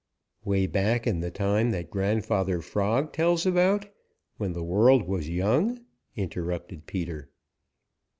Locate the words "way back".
0.43-1.05